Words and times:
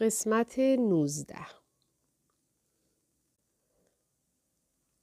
قسمت 0.00 0.58
19 0.58 1.34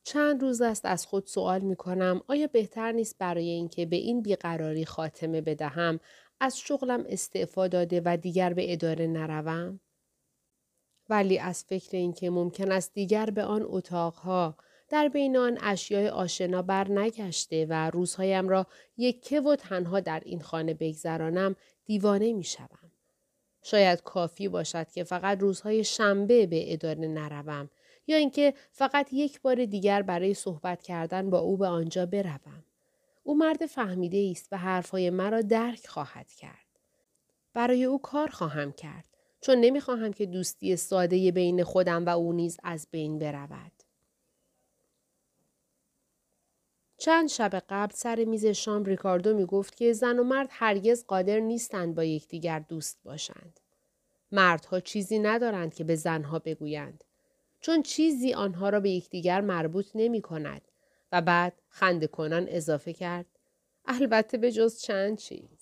چند 0.04 0.42
روز 0.42 0.62
است 0.62 0.86
از 0.86 1.06
خود 1.06 1.26
سوال 1.26 1.62
می 1.62 1.76
کنم 1.76 2.22
آیا 2.28 2.48
بهتر 2.48 2.92
نیست 2.92 3.18
برای 3.18 3.50
اینکه 3.50 3.86
به 3.86 3.96
این 3.96 4.22
بیقراری 4.22 4.86
خاتمه 4.86 5.42
بدهم 5.42 6.00
از 6.40 6.60
شغلم 6.60 7.04
استعفا 7.08 7.68
داده 7.68 8.02
و 8.06 8.18
دیگر 8.18 8.54
به 8.54 8.74
اداره 8.74 9.08
نروم؟ 9.08 9.80
ولی 11.10 11.40
از 11.40 11.64
فکر 11.64 11.98
اینکه 11.98 12.30
ممکن 12.30 12.72
است 12.72 12.94
دیگر 12.94 13.26
به 13.26 13.44
آن 13.44 13.66
اتاقها 13.66 14.58
در 14.90 15.08
بین 15.08 15.38
آن 15.38 15.58
اشیای 15.62 16.10
آشنا 16.10 16.62
بر 16.62 16.92
نگشته 16.92 17.66
و 17.70 17.90
روزهایم 17.90 18.50
را 18.50 18.68
یکه 18.98 19.42
و 19.42 19.56
تنها 19.56 20.00
در 20.00 20.22
این 20.26 20.42
خانه 20.42 20.74
بگذرانم 20.74 21.56
دیوانه 21.86 22.34
می 22.34 22.44
شوم. 22.44 22.85
شاید 23.68 24.04
کافی 24.04 24.48
باشد 24.48 24.92
که 24.92 25.04
فقط 25.04 25.40
روزهای 25.40 25.84
شنبه 25.84 26.46
به 26.46 26.74
اداره 26.74 27.08
نروم 27.08 27.70
یا 28.08 28.18
اینکه 28.18 28.54
فقط 28.72 29.14
یک 29.14 29.42
بار 29.42 29.66
دیگر 29.66 30.02
برای 30.02 30.34
صحبت 30.34 30.82
کردن 30.82 31.30
با 31.30 31.40
او 31.40 31.58
به 31.58 31.68
آنجا 31.68 32.06
بروم. 32.06 32.64
او 33.24 33.38
مرد 33.38 33.66
فهمیده 33.66 34.28
است 34.32 34.48
و 34.52 34.58
حرفهای 34.58 35.10
مرا 35.10 35.42
درک 35.42 35.88
خواهد 35.88 36.32
کرد. 36.32 36.66
برای 37.54 37.84
او 37.84 38.02
کار 38.02 38.30
خواهم 38.30 38.72
کرد 38.72 39.06
چون 39.42 39.58
نمی‌خواهم 39.58 40.14
که 40.14 40.26
دوستی 40.26 40.76
ساده 40.76 41.32
بین 41.32 41.64
خودم 41.64 42.06
و 42.06 42.10
او 42.10 42.34
نیز 42.34 42.58
از 42.64 42.88
بین 42.92 43.20
برود. 43.20 43.72
چند 46.98 47.30
شب 47.30 47.64
قبل 47.70 47.94
سر 47.94 48.26
میز 48.26 48.46
شام 48.46 48.84
ریکاردو 48.84 49.34
می 49.34 49.46
گفت 49.46 49.76
که 49.76 49.94
زن 49.94 50.20
و 50.20 50.24
مرد 50.24 50.48
هرگز 50.52 51.06
قادر 51.08 51.40
نیستند 51.40 51.96
با 51.96 52.04
یکدیگر 52.04 52.60
دوست 52.60 53.00
باشند. 53.04 53.60
مردها 54.32 54.80
چیزی 54.80 55.20
ندارند 55.20 55.74
که 55.74 55.84
به 55.84 55.96
زنها 55.96 56.40
بگویند. 56.40 57.04
چون 57.60 57.84
چیزی 57.84 58.34
آنها 58.34 58.70
را 58.70 58.80
به 58.80 58.90
یکدیگر 58.90 59.42
مربوط 59.42 59.88
نمی 59.96 60.22
کند 60.22 60.62
و 61.12 61.22
بعد 61.22 61.54
خنده 61.70 62.08
کنان 62.08 62.46
اضافه 62.50 62.94
کرد. 62.94 63.26
البته 63.86 64.38
به 64.38 64.52
جز 64.52 64.82
چند 64.82 65.18
چیز. 65.18 65.55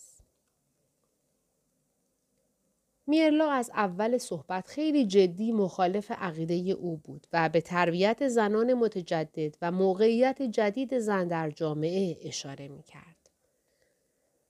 میرلا 3.07 3.51
از 3.51 3.71
اول 3.73 4.17
صحبت 4.17 4.67
خیلی 4.67 5.05
جدی 5.05 5.51
مخالف 5.51 6.11
عقیده 6.11 6.71
او 6.71 6.97
بود 6.97 7.27
و 7.33 7.49
به 7.49 7.61
تربیت 7.61 8.27
زنان 8.27 8.73
متجدد 8.73 9.55
و 9.61 9.71
موقعیت 9.71 10.41
جدید 10.41 10.99
زن 10.99 11.27
در 11.27 11.49
جامعه 11.51 12.17
اشاره 12.21 12.67
می 12.67 12.83
کرد. 12.83 13.29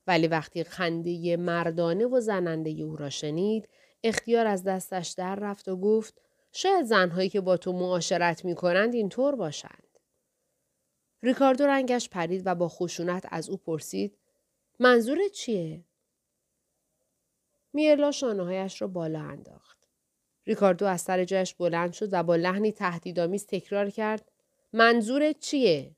ولی 0.08 0.28
وقتی 0.28 0.64
خنده 0.64 1.38
مردانه 1.38 2.06
و 2.06 2.20
زننده 2.20 2.70
او 2.70 2.96
را 2.96 3.10
شنید، 3.10 3.70
اختیار 4.04 4.48
از 4.48 4.64
دستش 4.64 5.10
در 5.10 5.36
رفت 5.36 5.68
و 5.68 5.78
گفت 5.78 6.22
شاید 6.52 6.86
زنهایی 6.86 7.30
که 7.30 7.42
با 7.42 7.58
تو 7.58 7.72
معاشرت 7.74 8.46
می 8.46 8.56
کنند 8.56 8.94
اینطور 8.94 9.36
باشند. 9.36 10.00
ریکاردو 11.24 11.68
رنگش 11.68 12.10
پرید 12.10 12.42
و 12.46 12.56
با 12.56 12.70
خشونت 12.70 13.26
از 13.32 13.50
او 13.50 13.58
پرسید 13.58 14.18
منظورت 14.80 15.32
چیه؟ 15.32 15.84
میرلا 17.74 18.12
شانههایش 18.12 18.82
را 18.82 18.88
بالا 18.88 19.22
انداخت. 19.22 19.90
ریکاردو 20.46 20.86
از 20.86 21.02
سر 21.02 21.24
جایش 21.24 21.54
بلند 21.54 21.94
شد 21.94 22.10
و 22.12 22.24
با 22.24 22.36
لحنی 22.36 22.72
تهدیدآمیز 22.72 23.46
تکرار 23.46 23.90
کرد 23.90 24.32
منظورت 24.74 25.40
چیه؟ 25.40 25.96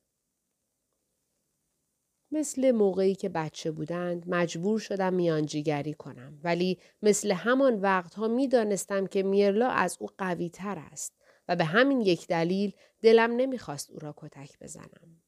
مثل 2.31 2.72
موقعی 2.72 3.16
که 3.16 3.30
بچه 3.30 3.72
بودند 3.72 4.30
مجبور 4.30 4.80
شدم 4.80 5.14
میانجیگری 5.14 5.94
کنم 5.94 6.40
ولی 6.44 6.80
مثل 7.02 7.31
همان 7.31 7.81
وقتها 7.81 8.28
می 8.28 8.48
دانستم 8.48 9.08
که 9.08 9.23
میرلا 9.23 9.70
از 9.70 9.98
او 10.00 10.08
قوی 10.18 10.50
تر 10.50 10.80
است 10.80 11.14
و 11.48 11.56
به 11.56 11.66
همین 11.66 12.02
یک 12.02 12.28
دلیل 12.28 12.73
دلم 13.02 13.31
نمی‌خواست 13.36 13.92
او 13.92 14.00
را 14.00 14.14
کتک 14.18 14.59
بزنم. 14.59 15.22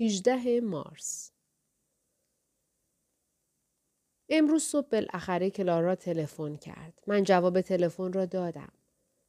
18 0.00 0.60
مارس 0.60 1.31
امروز 4.34 4.62
صبح 4.62 4.88
بالاخره 4.88 5.50
کلارا 5.50 5.94
تلفن 5.94 6.54
کرد. 6.56 7.02
من 7.06 7.24
جواب 7.24 7.60
تلفن 7.60 8.12
را 8.12 8.26
دادم. 8.26 8.72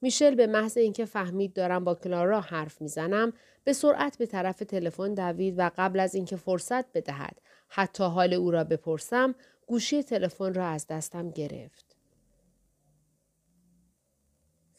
میشل 0.02 0.36
به 0.36 0.48
محض 0.48 0.78
اینکه 0.78 1.06
فهمید 1.06 1.54
دارم 1.54 1.84
با 1.84 1.96
کلارا 1.96 2.42
حرف 2.42 2.82
می‌زنم 2.82 3.34
به 3.64 3.74
سرعت 3.74 4.18
به 4.18 4.26
طرف 4.26 4.60
تلفن 4.60 5.14
دوید 5.14 5.56
و 5.58 5.72
قبل 5.78 6.00
از 6.00 6.16
اینکه 6.16 6.36
فرصت 6.36 6.94
بدهد 6.94 7.42
حتی 7.70 8.04
حال 8.04 8.34
او 8.34 8.52
را 8.52 8.64
بپرسم 8.64 9.36
گوشی 9.68 10.04
تلفن 10.04 10.54
را 10.54 10.66
از 10.66 10.88
دستم 10.88 11.30
گرفت 11.30 11.96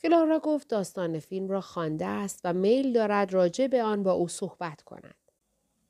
کلارا 0.02 0.38
گفت 0.38 0.68
داستان 0.68 1.18
فیلم 1.18 1.48
را 1.48 1.60
خوانده 1.60 2.06
است 2.06 2.40
و 2.44 2.52
میل 2.52 2.92
دارد 2.92 3.32
راجع 3.32 3.66
به 3.66 3.82
آن 3.82 4.02
با 4.02 4.12
او 4.12 4.28
صحبت 4.28 4.82
کند 4.82 5.23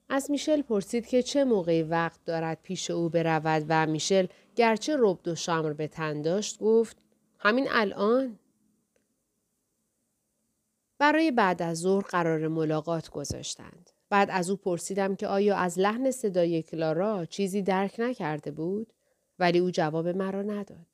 از 0.09 0.31
میشل 0.31 0.62
پرسید 0.62 1.06
که 1.06 1.22
چه 1.22 1.44
موقعی 1.44 1.82
وقت 1.82 2.25
دارد 2.25 2.59
پیش 2.62 2.91
او 2.91 3.09
برود 3.09 3.65
و 3.69 3.87
میشل 3.87 4.26
گرچه 4.56 4.97
رب 4.98 5.19
دو 5.22 5.34
شامر 5.34 5.72
به 5.72 5.88
تن 5.88 6.22
داشت 6.22 6.59
گفت 6.59 6.97
همین 7.38 7.69
الان 7.70 8.38
برای 10.98 11.31
بعد 11.31 11.62
از 11.62 11.78
ظهر 11.78 12.03
قرار 12.03 12.48
ملاقات 12.48 13.10
گذاشتند. 13.10 13.91
بعد 14.10 14.28
از 14.31 14.50
او 14.50 14.56
پرسیدم 14.56 15.16
که 15.16 15.26
آیا 15.26 15.56
از 15.56 15.78
لحن 15.78 16.10
صدای 16.10 16.62
کلارا 16.62 17.25
چیزی 17.25 17.62
درک 17.62 17.94
نکرده 17.98 18.50
بود 18.50 18.93
ولی 19.38 19.59
او 19.59 19.70
جواب 19.70 20.09
مرا 20.09 20.43
نداد. 20.43 20.87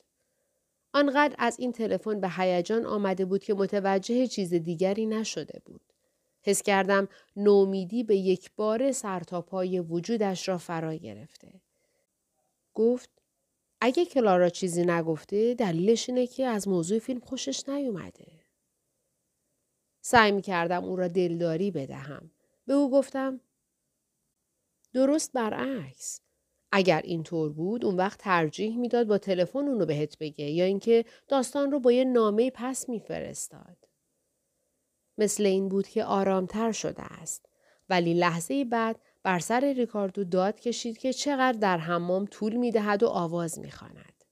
آنقدر 0.93 1.35
از 1.39 1.57
این 1.59 1.73
تلفن 1.73 2.21
به 2.21 2.29
هیجان 2.29 2.87
آمده 2.87 3.25
بود 3.25 3.43
که 3.45 3.55
متوجه 3.55 4.27
چیز 4.27 4.55
دیگری 4.55 5.07
نشده 5.07 5.63
بود. 5.65 5.90
حس 6.43 6.63
کردم 6.63 7.09
نومیدی 7.37 8.03
به 8.03 8.17
یک 8.17 8.51
بار 8.57 8.93
سرتاپای 8.93 9.81
وجودش 9.81 10.49
را 10.49 10.59
فرا 10.59 10.95
گرفته. 10.95 11.61
گفت 12.75 13.11
اگه 13.81 14.05
کلارا 14.05 14.49
چیزی 14.49 14.85
نگفته 14.85 15.55
دلیلش 15.55 16.09
اینه 16.09 16.27
که 16.27 16.47
از 16.47 16.69
موضوع 16.69 16.99
فیلم 16.99 17.21
خوشش 17.21 17.69
نیومده. 17.69 18.27
سعی 20.01 20.33
می 20.33 20.43
کردم 20.43 20.85
او 20.85 20.97
را 20.97 21.09
دلداری 21.09 21.71
بدهم. 21.71 22.31
به 22.67 22.73
او 22.75 22.91
گفتم 22.91 23.41
درست 24.93 25.33
برعکس. 25.33 26.21
اگر 26.73 27.01
اینطور 27.05 27.53
بود 27.53 27.85
اون 27.85 27.97
وقت 27.97 28.19
ترجیح 28.19 28.79
می‌داد 28.79 29.07
با 29.07 29.19
تلفن 29.19 29.59
اونو 29.59 29.87
بهت 29.87 30.19
بگه 30.19 30.51
یا 30.51 30.65
اینکه 30.65 31.05
داستان 31.29 31.71
رو 31.71 31.81
با 31.81 31.93
یه 31.93 32.05
نامه 32.05 32.51
پس 32.55 32.89
میفرستاد. 32.89 33.80
مثل 35.21 35.47
این 35.47 35.69
بود 35.69 35.89
که 35.89 36.05
آرامتر 36.05 36.73
شده 36.73 37.03
است. 37.03 37.47
ولی 37.89 38.15
لحظه 38.15 38.65
بعد 38.65 39.01
بر 39.23 39.39
سر 39.39 39.61
ریکاردو 39.77 40.25
داد 40.25 40.61
کشید 40.61 40.99
که 40.99 41.13
چقدر 41.13 41.59
در 41.59 41.79
حمام 41.79 42.27
طول 42.27 42.57
می‌دهد 42.57 43.03
و 43.03 43.09
آواز 43.09 43.59
می‌خواند. 43.59 44.25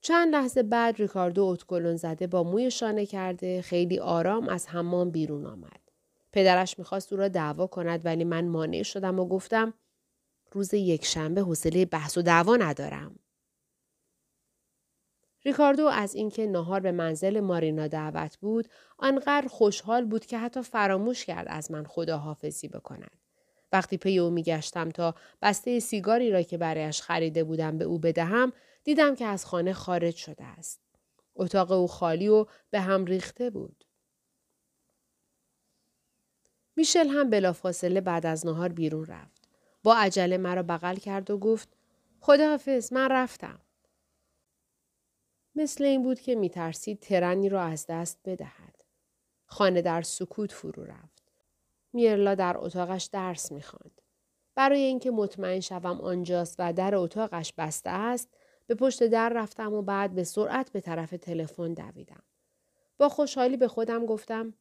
چند 0.00 0.34
لحظه 0.34 0.62
بعد 0.62 0.96
ریکاردو 0.98 1.44
اتکلون 1.44 1.96
زده 1.96 2.26
با 2.26 2.42
موی 2.42 2.70
شانه 2.70 3.06
کرده 3.06 3.62
خیلی 3.62 3.98
آرام 3.98 4.48
از 4.48 4.68
حمام 4.68 5.10
بیرون 5.10 5.46
آمد. 5.46 5.80
پدرش 6.32 6.78
می‌خواست 6.78 7.12
او 7.12 7.18
را 7.18 7.28
دعوا 7.28 7.66
کند 7.66 8.00
ولی 8.04 8.24
من 8.24 8.48
مانع 8.48 8.82
شدم 8.82 9.20
و 9.20 9.28
گفتم 9.28 9.74
روز 10.52 10.74
یک 10.74 11.04
شنبه 11.04 11.40
حوصله 11.40 11.84
بحث 11.84 12.18
و 12.18 12.22
دعوا 12.22 12.56
ندارم. 12.56 13.18
ریکاردو 15.46 15.86
از 15.86 16.14
اینکه 16.14 16.46
نهار 16.46 16.80
به 16.80 16.92
منزل 16.92 17.40
مارینا 17.40 17.88
دعوت 17.88 18.36
بود 18.36 18.68
آنقدر 18.98 19.48
خوشحال 19.48 20.04
بود 20.04 20.26
که 20.26 20.38
حتی 20.38 20.62
فراموش 20.62 21.24
کرد 21.24 21.46
از 21.48 21.70
من 21.70 21.84
خداحافظی 21.84 22.68
بکند. 22.68 23.20
وقتی 23.72 23.96
پی 23.96 24.18
او 24.18 24.30
میگشتم 24.30 24.90
تا 24.90 25.14
بسته 25.42 25.80
سیگاری 25.80 26.30
را 26.30 26.42
که 26.42 26.58
برایش 26.58 27.02
خریده 27.02 27.44
بودم 27.44 27.78
به 27.78 27.84
او 27.84 27.98
بدهم 27.98 28.52
دیدم 28.84 29.14
که 29.14 29.26
از 29.26 29.46
خانه 29.46 29.72
خارج 29.72 30.16
شده 30.16 30.44
است. 30.44 30.80
اتاق 31.36 31.72
او 31.72 31.86
خالی 31.86 32.28
و 32.28 32.46
به 32.70 32.80
هم 32.80 33.04
ریخته 33.04 33.50
بود. 33.50 33.84
میشل 36.76 37.08
هم 37.08 37.30
بلافاصله 37.30 38.00
بعد 38.00 38.26
از 38.26 38.46
نهار 38.46 38.68
بیرون 38.68 39.06
رفت. 39.06 39.48
با 39.82 39.96
عجله 39.96 40.38
مرا 40.38 40.62
بغل 40.62 40.96
کرد 40.96 41.30
و 41.30 41.38
گفت 41.38 41.68
خداحافظ 42.20 42.92
من 42.92 43.08
رفتم. 43.10 43.60
مثل 45.56 45.84
این 45.84 46.02
بود 46.02 46.20
که 46.20 46.34
میترسید 46.34 47.00
ترنی 47.00 47.48
را 47.48 47.62
از 47.62 47.86
دست 47.88 48.20
بدهد. 48.24 48.84
خانه 49.46 49.82
در 49.82 50.02
سکوت 50.02 50.52
فرو 50.52 50.84
رفت. 50.84 51.32
میرلا 51.92 52.34
در 52.34 52.56
اتاقش 52.58 53.04
درس 53.04 53.52
می‌خواند. 53.52 54.00
برای 54.54 54.80
اینکه 54.80 55.10
مطمئن 55.10 55.60
شوم 55.60 56.00
آنجاست 56.00 56.56
و 56.58 56.72
در 56.72 56.94
اتاقش 56.94 57.52
بسته 57.58 57.90
است 57.90 58.28
به 58.66 58.74
پشت 58.74 59.02
در 59.02 59.28
رفتم 59.28 59.74
و 59.74 59.82
بعد 59.82 60.14
به 60.14 60.24
سرعت 60.24 60.72
به 60.72 60.80
طرف 60.80 61.10
تلفن 61.10 61.74
دویدم. 61.74 62.22
با 62.98 63.08
خوشحالی 63.08 63.56
به 63.56 63.68
خودم 63.68 64.06
گفتم 64.06 64.54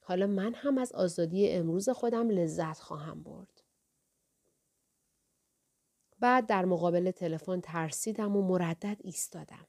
حالا 0.00 0.26
من 0.26 0.54
هم 0.54 0.78
از 0.78 0.92
آزادی 0.92 1.50
امروز 1.50 1.88
خودم 1.88 2.30
لذت 2.30 2.78
خواهم 2.78 3.22
برد. 3.22 3.62
بعد 6.18 6.46
در 6.46 6.64
مقابل 6.64 7.10
تلفن 7.10 7.60
ترسیدم 7.60 8.36
و 8.36 8.42
مردد 8.42 8.96
ایستادم. 9.04 9.66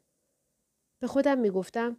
به 1.00 1.08
خودم 1.08 1.38
می‌گفتم 1.38 1.98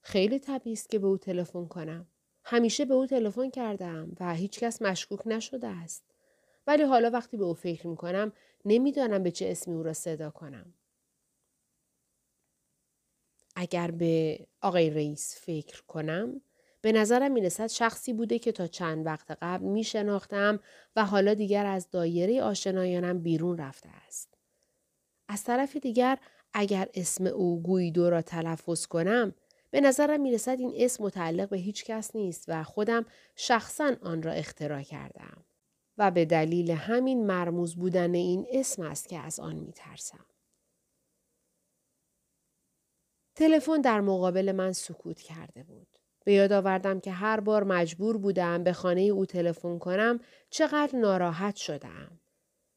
خیلی 0.00 0.38
طبیعی 0.38 0.72
است 0.72 0.90
که 0.90 0.98
به 0.98 1.06
او 1.06 1.18
تلفن 1.18 1.66
کنم. 1.66 2.06
همیشه 2.44 2.84
به 2.84 2.94
او 2.94 3.06
تلفن 3.06 3.50
کردم 3.50 4.12
و 4.20 4.34
هیچکس 4.34 4.82
مشکوک 4.82 5.26
نشده 5.26 5.66
است. 5.66 6.04
ولی 6.66 6.82
حالا 6.82 7.10
وقتی 7.10 7.36
به 7.36 7.44
او 7.44 7.54
فکر 7.54 7.86
می 7.86 7.96
کنم 7.96 8.32
نمی‌دانم 8.64 9.22
به 9.22 9.30
چه 9.30 9.50
اسمی 9.50 9.74
او 9.74 9.82
را 9.82 9.92
صدا 9.92 10.30
کنم. 10.30 10.74
اگر 13.56 13.90
به 13.90 14.38
آقای 14.60 14.90
رئیس 14.90 15.40
فکر 15.40 15.82
کنم 15.82 16.40
به 16.80 16.92
نظرم 16.92 17.32
می 17.32 17.40
رسد 17.40 17.66
شخصی 17.66 18.12
بوده 18.12 18.38
که 18.38 18.52
تا 18.52 18.66
چند 18.66 19.06
وقت 19.06 19.30
قبل 19.42 19.64
می 19.64 19.84
شناختم 19.84 20.60
و 20.96 21.04
حالا 21.04 21.34
دیگر 21.34 21.66
از 21.66 21.90
دایره 21.90 22.42
آشنایانم 22.42 23.18
بیرون 23.22 23.58
رفته 23.58 23.88
است. 23.88 24.34
از 25.28 25.44
طرف 25.44 25.76
دیگر 25.76 26.18
اگر 26.58 26.88
اسم 26.94 27.26
او 27.26 27.62
گویدو 27.62 28.10
را 28.10 28.22
تلفظ 28.22 28.86
کنم 28.86 29.34
به 29.70 29.80
نظرم 29.80 30.20
می 30.20 30.32
رسد 30.32 30.56
این 30.60 30.72
اسم 30.76 31.04
متعلق 31.04 31.48
به 31.48 31.56
هیچ 31.56 31.84
کس 31.84 32.16
نیست 32.16 32.44
و 32.48 32.64
خودم 32.64 33.06
شخصا 33.36 33.96
آن 34.02 34.22
را 34.22 34.32
اختراع 34.32 34.82
کردم. 34.82 35.44
و 35.98 36.10
به 36.10 36.24
دلیل 36.24 36.70
همین 36.70 37.26
مرموز 37.26 37.76
بودن 37.76 38.14
این 38.14 38.46
اسم 38.50 38.82
است 38.82 39.08
که 39.08 39.18
از 39.18 39.40
آن 39.40 39.56
می 39.56 39.72
ترسم. 39.72 40.26
تلفن 43.34 43.80
در 43.80 44.00
مقابل 44.00 44.52
من 44.52 44.72
سکوت 44.72 45.20
کرده 45.20 45.62
بود. 45.62 45.88
به 46.24 46.32
یاد 46.32 46.52
آوردم 46.52 47.00
که 47.00 47.10
هر 47.10 47.40
بار 47.40 47.64
مجبور 47.64 48.18
بودم 48.18 48.64
به 48.64 48.72
خانه 48.72 49.00
او 49.00 49.26
تلفن 49.26 49.78
کنم 49.78 50.20
چقدر 50.50 50.98
ناراحت 50.98 51.56
شدم. 51.56 52.20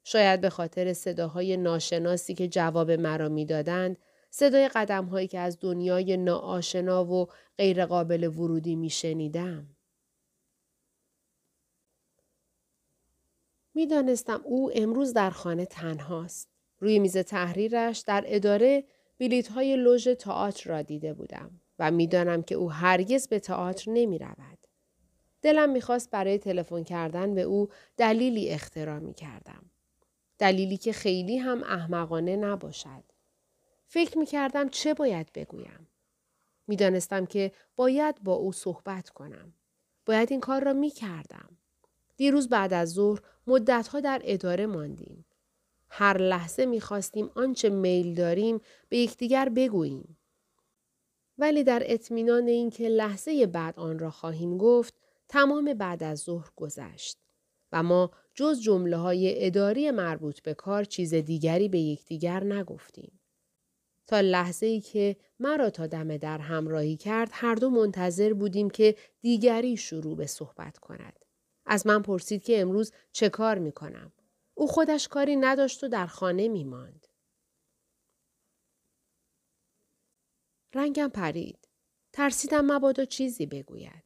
شاید 0.03 0.41
به 0.41 0.49
خاطر 0.49 0.93
صداهای 0.93 1.57
ناشناسی 1.57 2.33
که 2.33 2.47
جواب 2.47 2.91
مرا 2.91 3.29
می‌دادند 3.29 3.97
صدای 4.29 4.67
قدم 4.67 5.05
هایی 5.05 5.27
که 5.27 5.39
از 5.39 5.57
دنیای 5.59 6.17
ناآشنا 6.17 7.05
و 7.05 7.27
غیرقابل 7.57 8.23
ورودی 8.23 8.75
می 8.75 8.89
شنیدم. 8.89 9.67
می‌دانستم 13.73 14.41
او 14.43 14.71
امروز 14.75 15.13
در 15.13 15.29
خانه 15.29 15.65
تنهاست. 15.65 16.49
روی 16.79 16.99
میز 16.99 17.17
تحریرش 17.17 17.99
در 17.99 18.23
اداره 18.27 18.83
بلیت 19.19 19.47
های 19.47 19.75
لوژ 19.75 20.07
تئاتر 20.07 20.69
را 20.69 20.81
دیده 20.81 21.13
بودم 21.13 21.61
و 21.79 21.91
می‌دانم 21.91 22.43
که 22.43 22.55
او 22.55 22.71
هرگز 22.71 23.27
به 23.27 23.39
تئاتر 23.39 23.91
نمی 23.91 24.17
رود. 24.17 24.67
دلم 25.41 25.69
می‌خواست 25.69 26.11
برای 26.11 26.37
تلفن 26.37 26.83
کردن 26.83 27.35
به 27.35 27.41
او 27.41 27.69
دلیلی 27.97 28.49
اختراع 28.49 28.99
می 28.99 29.13
کردم. 29.13 29.71
دلیلی 30.41 30.77
که 30.77 30.93
خیلی 30.93 31.37
هم 31.37 31.63
احمقانه 31.63 32.35
نباشد. 32.35 33.03
فکر 33.87 34.17
می 34.17 34.25
کردم 34.25 34.69
چه 34.69 34.93
باید 34.93 35.33
بگویم. 35.33 35.87
می‌دانستم 36.67 37.25
که 37.25 37.51
باید 37.75 38.23
با 38.23 38.33
او 38.33 38.51
صحبت 38.51 39.09
کنم. 39.09 39.53
باید 40.05 40.31
این 40.31 40.39
کار 40.39 40.63
را 40.63 40.73
می 40.73 40.89
کردم. 40.89 41.57
دیروز 42.17 42.49
بعد 42.49 42.73
از 42.73 42.89
ظهر 42.89 43.19
مدتها 43.47 43.99
در 43.99 44.21
اداره 44.23 44.65
ماندیم. 44.65 45.25
هر 45.89 46.17
لحظه 46.17 46.65
می‌خواستیم 46.65 47.31
آنچه 47.35 47.69
میل 47.69 48.15
داریم 48.15 48.61
به 48.89 48.97
یکدیگر 48.97 49.49
بگوییم. 49.49 50.17
ولی 51.37 51.63
در 51.63 51.83
اطمینان 51.85 52.47
اینکه 52.47 52.89
لحظه 52.89 53.47
بعد 53.47 53.79
آن 53.79 53.99
را 53.99 54.11
خواهیم 54.11 54.57
گفت 54.57 54.93
تمام 55.29 55.73
بعد 55.73 56.03
از 56.03 56.19
ظهر 56.19 56.49
گذشت 56.55 57.17
و 57.71 57.83
ما 57.83 58.11
جز 58.33 58.61
جمله 58.61 58.97
های 58.97 59.45
اداری 59.45 59.91
مربوط 59.91 60.41
به 60.41 60.53
کار 60.53 60.83
چیز 60.83 61.13
دیگری 61.13 61.69
به 61.69 61.79
یکدیگر 61.79 62.43
نگفتیم. 62.43 63.19
تا 64.07 64.19
لحظه 64.19 64.65
ای 64.65 64.81
که 64.81 65.15
مرا 65.39 65.69
تا 65.69 65.87
دم 65.87 66.17
در 66.17 66.37
همراهی 66.37 66.97
کرد 66.97 67.29
هر 67.31 67.55
دو 67.55 67.69
منتظر 67.69 68.33
بودیم 68.33 68.69
که 68.69 68.95
دیگری 69.21 69.77
شروع 69.77 70.17
به 70.17 70.25
صحبت 70.25 70.77
کند. 70.77 71.25
از 71.65 71.87
من 71.87 72.01
پرسید 72.01 72.43
که 72.43 72.61
امروز 72.61 72.91
چه 73.11 73.29
کار 73.29 73.57
می 73.57 73.71
کنم. 73.71 74.11
او 74.53 74.67
خودش 74.67 75.07
کاری 75.07 75.35
نداشت 75.35 75.83
و 75.83 75.87
در 75.87 76.07
خانه 76.07 76.47
می 76.47 76.63
ماند. 76.63 77.07
رنگم 80.73 81.09
پرید. 81.09 81.67
ترسیدم 82.13 82.71
مبادا 82.71 83.05
چیزی 83.05 83.45
بگوید. 83.45 84.03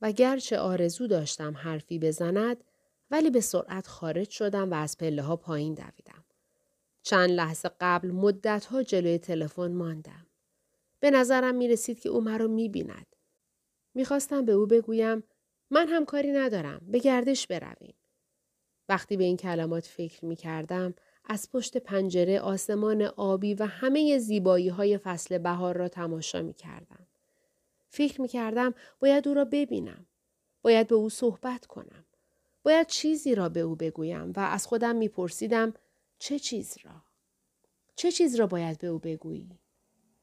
و 0.00 0.12
گرچه 0.12 0.58
آرزو 0.58 1.06
داشتم 1.06 1.56
حرفی 1.56 1.98
بزند 1.98 2.64
ولی 3.10 3.30
به 3.30 3.40
سرعت 3.40 3.86
خارج 3.86 4.30
شدم 4.30 4.70
و 4.70 4.74
از 4.74 4.98
پله 4.98 5.22
ها 5.22 5.36
پایین 5.36 5.74
دویدم. 5.74 6.24
چند 7.02 7.30
لحظه 7.30 7.70
قبل 7.80 8.10
مدت 8.10 8.64
ها 8.64 8.82
جلوی 8.82 9.18
تلفن 9.18 9.72
ماندم. 9.72 10.26
به 11.00 11.10
نظرم 11.10 11.54
می 11.54 11.68
رسید 11.68 12.00
که 12.00 12.08
او 12.08 12.20
مرا 12.20 12.46
می 12.46 12.68
بیند. 12.68 13.06
می‌خواستم 13.94 14.44
به 14.44 14.52
او 14.52 14.66
بگویم 14.66 15.22
من 15.70 15.88
هم 15.88 16.04
کاری 16.04 16.32
ندارم. 16.32 16.80
به 16.88 16.98
گردش 16.98 17.46
برویم. 17.46 17.94
وقتی 18.88 19.16
به 19.16 19.24
این 19.24 19.36
کلمات 19.36 19.86
فکر 19.86 20.24
می 20.24 20.36
کردم 20.36 20.94
از 21.24 21.50
پشت 21.50 21.76
پنجره 21.76 22.40
آسمان 22.40 23.02
آبی 23.02 23.54
و 23.54 23.64
همه 23.64 24.18
زیبایی 24.18 24.68
های 24.68 24.98
فصل 24.98 25.38
بهار 25.38 25.76
را 25.76 25.88
تماشا 25.88 26.42
می 26.42 26.54
کردم. 26.54 27.06
فکر 27.88 28.20
می 28.20 28.28
کردم 28.28 28.74
باید 28.98 29.28
او 29.28 29.34
را 29.34 29.44
ببینم. 29.44 30.06
باید 30.62 30.86
به 30.86 30.94
او 30.94 31.10
صحبت 31.10 31.66
کنم. 31.66 32.04
باید 32.68 32.86
چیزی 32.86 33.34
را 33.34 33.48
به 33.48 33.60
او 33.60 33.74
بگویم 33.74 34.32
و 34.36 34.40
از 34.40 34.66
خودم 34.66 34.96
می 34.96 35.08
پرسیدم 35.08 35.74
چه 36.18 36.38
چیز 36.38 36.76
را؟ 36.82 37.02
چه 37.96 38.12
چیز 38.12 38.34
را 38.34 38.46
باید 38.46 38.78
به 38.78 38.86
او 38.86 38.98
بگویی؟ 38.98 39.58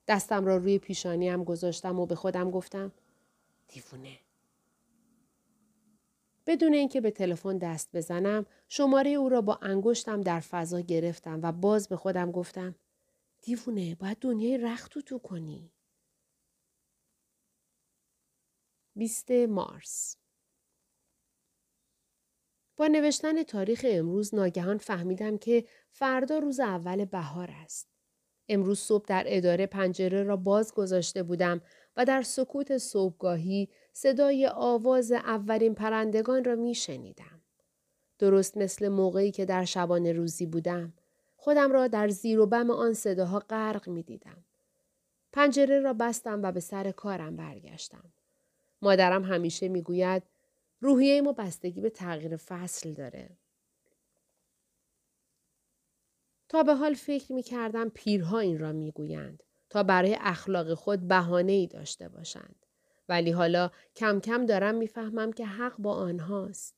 دستم 0.07 0.45
را 0.45 0.57
روی 0.57 0.79
پیشانیم 0.79 1.43
گذاشتم 1.43 1.99
و 1.99 2.05
به 2.05 2.15
خودم 2.15 2.51
گفتم 2.51 2.91
دیوونه. 3.67 4.19
بدون 6.47 6.73
اینکه 6.73 7.01
به 7.01 7.11
تلفن 7.11 7.57
دست 7.57 7.89
بزنم 7.93 8.45
شماره 8.69 9.09
او 9.09 9.29
را 9.29 9.41
با 9.41 9.59
انگشتم 9.61 10.21
در 10.21 10.39
فضا 10.39 10.79
گرفتم 10.79 11.39
و 11.43 11.51
باز 11.51 11.87
به 11.87 11.95
خودم 11.97 12.31
گفتم 12.31 12.75
دیوونه 13.41 13.95
باید 13.95 14.17
دنیای 14.17 14.57
رخت 14.57 14.99
تو 14.99 15.19
کنی. 15.19 15.71
20 18.95 19.31
مارس 19.31 20.17
با 22.77 22.87
نوشتن 22.87 23.43
تاریخ 23.43 23.85
امروز 23.89 24.35
ناگهان 24.35 24.77
فهمیدم 24.77 25.37
که 25.37 25.65
فردا 25.91 26.39
روز 26.39 26.59
اول 26.59 27.05
بهار 27.05 27.49
است. 27.63 27.87
امروز 28.49 28.79
صبح 28.79 29.05
در 29.07 29.23
اداره 29.27 29.65
پنجره 29.65 30.23
را 30.23 30.37
باز 30.37 30.73
گذاشته 30.73 31.23
بودم 31.23 31.61
و 31.97 32.05
در 32.05 32.21
سکوت 32.21 32.77
صبحگاهی 32.77 33.69
صدای 33.93 34.47
آواز 34.47 35.11
اولین 35.11 35.75
پرندگان 35.75 36.43
را 36.43 36.55
می 36.55 36.75
شنیدم. 36.75 37.41
درست 38.19 38.57
مثل 38.57 38.87
موقعی 38.87 39.31
که 39.31 39.45
در 39.45 39.65
شبانه 39.65 40.11
روزی 40.11 40.45
بودم. 40.45 40.93
خودم 41.35 41.71
را 41.71 41.87
در 41.87 42.09
زیر 42.09 42.39
و 42.39 42.45
بم 42.45 42.71
آن 42.71 42.93
صداها 42.93 43.39
غرق 43.39 43.89
می 43.89 44.03
دیدم. 44.03 44.45
پنجره 45.33 45.79
را 45.79 45.93
بستم 45.93 46.43
و 46.43 46.51
به 46.51 46.59
سر 46.59 46.91
کارم 46.91 47.35
برگشتم. 47.35 48.13
مادرم 48.81 49.23
همیشه 49.23 49.67
می 49.67 49.81
گوید 49.81 50.23
روحیه 50.79 51.21
ما 51.21 51.33
بستگی 51.33 51.81
به 51.81 51.89
تغییر 51.89 52.37
فصل 52.37 52.93
داره. 52.93 53.37
تا 56.49 56.63
به 56.63 56.75
حال 56.75 56.93
فکر 56.93 57.33
می 57.33 57.43
کردم 57.43 57.89
پیرها 57.89 58.39
این 58.39 58.59
را 58.59 58.71
می 58.71 58.91
گویند 58.91 59.43
تا 59.69 59.83
برای 59.83 60.17
اخلاق 60.19 60.73
خود 60.73 61.07
بهانه 61.07 61.51
ای 61.51 61.67
داشته 61.67 62.09
باشند. 62.09 62.65
ولی 63.09 63.31
حالا 63.31 63.71
کم 63.95 64.19
کم 64.19 64.45
دارم 64.45 64.75
می‌فهمم 64.75 65.33
که 65.33 65.45
حق 65.45 65.77
با 65.77 65.93
آنهاست. 65.93 66.75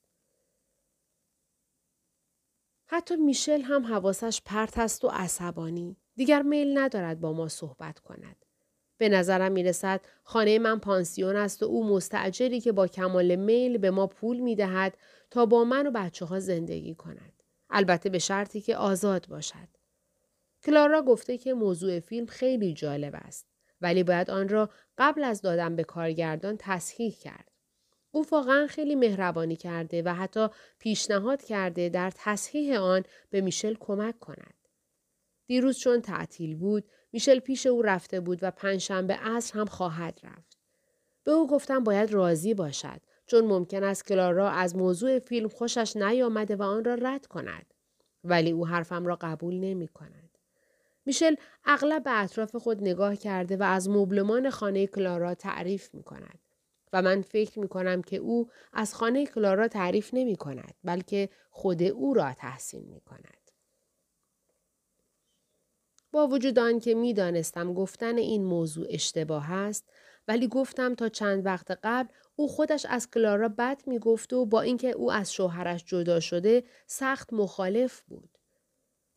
حتی 2.89 3.15
میشل 3.15 3.61
هم 3.61 3.85
حواسش 3.85 4.41
پرت 4.45 4.77
است 4.77 5.05
و 5.05 5.07
عصبانی. 5.07 5.97
دیگر 6.15 6.41
میل 6.41 6.77
ندارد 6.77 7.19
با 7.19 7.33
ما 7.33 7.47
صحبت 7.47 7.99
کند. 7.99 8.45
به 8.97 9.09
نظرم 9.09 9.51
می 9.51 9.63
رسد 9.63 10.01
خانه 10.23 10.59
من 10.59 10.79
پانسیون 10.79 11.35
است 11.35 11.63
و 11.63 11.65
او 11.65 11.87
مستعجری 11.87 12.61
که 12.61 12.71
با 12.71 12.87
کمال 12.87 13.35
میل 13.35 13.77
به 13.77 13.91
ما 13.91 14.07
پول 14.07 14.39
می 14.39 14.55
دهد 14.55 14.97
تا 15.31 15.45
با 15.45 15.63
من 15.63 15.87
و 15.87 15.91
بچه 15.91 16.25
ها 16.25 16.39
زندگی 16.39 16.95
کند. 16.95 17.43
البته 17.69 18.09
به 18.09 18.19
شرطی 18.19 18.61
که 18.61 18.75
آزاد 18.75 19.27
باشد. 19.27 19.67
کلارا 20.63 21.01
گفته 21.01 21.37
که 21.37 21.53
موضوع 21.53 21.99
فیلم 21.99 22.25
خیلی 22.25 22.73
جالب 22.73 23.13
است. 23.15 23.47
ولی 23.81 24.03
باید 24.03 24.29
آن 24.29 24.49
را 24.49 24.69
قبل 24.97 25.23
از 25.23 25.41
دادن 25.41 25.75
به 25.75 25.83
کارگردان 25.83 26.55
تصحیح 26.59 27.15
کرد. 27.15 27.51
او 28.11 28.25
واقعا 28.31 28.67
خیلی 28.67 28.95
مهربانی 28.95 29.55
کرده 29.55 30.03
و 30.03 30.13
حتی 30.13 30.47
پیشنهاد 30.79 31.43
کرده 31.43 31.89
در 31.89 32.11
تصحیح 32.15 32.79
آن 32.79 33.03
به 33.29 33.41
میشل 33.41 33.75
کمک 33.79 34.19
کند. 34.19 34.53
دیروز 35.47 35.79
چون 35.79 36.01
تعطیل 36.01 36.55
بود 36.55 36.83
میشل 37.17 37.39
پیش 37.39 37.65
او 37.65 37.81
رفته 37.81 38.19
بود 38.19 38.39
و 38.41 38.51
پنجشنبه 38.51 39.13
عصر 39.13 39.59
هم 39.59 39.65
خواهد 39.65 40.19
رفت. 40.23 40.57
به 41.23 41.31
او 41.31 41.47
گفتم 41.47 41.83
باید 41.83 42.11
راضی 42.11 42.53
باشد 42.53 43.01
چون 43.25 43.45
ممکن 43.45 43.83
است 43.83 44.05
کلارا 44.05 44.49
از 44.49 44.75
موضوع 44.75 45.19
فیلم 45.19 45.47
خوشش 45.49 45.95
نیامده 45.95 46.55
و 46.55 46.63
آن 46.63 46.83
را 46.83 46.93
رد 46.93 47.25
کند. 47.25 47.73
ولی 48.23 48.51
او 48.51 48.67
حرفم 48.67 49.05
را 49.05 49.17
قبول 49.21 49.55
نمی 49.59 49.87
کند. 49.87 50.37
میشل 51.05 51.35
اغلب 51.65 52.03
به 52.03 52.19
اطراف 52.21 52.55
خود 52.55 52.81
نگاه 52.81 53.15
کرده 53.15 53.57
و 53.57 53.63
از 53.63 53.89
مبلمان 53.89 54.49
خانه 54.49 54.87
کلارا 54.87 55.35
تعریف 55.35 55.93
می 55.93 56.03
کند. 56.03 56.39
و 56.93 57.01
من 57.01 57.21
فکر 57.21 57.59
می 57.59 57.67
کنم 57.67 58.01
که 58.01 58.17
او 58.17 58.49
از 58.73 58.93
خانه 58.93 59.25
کلارا 59.25 59.67
تعریف 59.67 60.09
نمی 60.13 60.35
کند 60.35 60.73
بلکه 60.83 61.29
خود 61.49 61.83
او 61.83 62.13
را 62.13 62.33
تحسین 62.33 62.85
می 62.89 62.99
کند. 62.99 63.46
با 66.17 66.27
وجود 66.27 66.59
آن 66.59 66.79
که 66.79 66.95
می 66.95 67.13
دانستم 67.13 67.73
گفتن 67.73 68.17
این 68.17 68.43
موضوع 68.43 68.87
اشتباه 68.89 69.51
است 69.51 69.89
ولی 70.27 70.47
گفتم 70.47 70.95
تا 70.95 71.09
چند 71.09 71.45
وقت 71.45 71.79
قبل 71.83 72.09
او 72.35 72.47
خودش 72.47 72.85
از 72.85 73.11
کلارا 73.11 73.49
بد 73.49 73.81
می 73.87 73.99
گفت 73.99 74.33
و 74.33 74.45
با 74.45 74.61
اینکه 74.61 74.91
او 74.91 75.11
از 75.11 75.33
شوهرش 75.33 75.85
جدا 75.85 76.19
شده 76.19 76.63
سخت 76.87 77.33
مخالف 77.33 78.01
بود. 78.01 78.29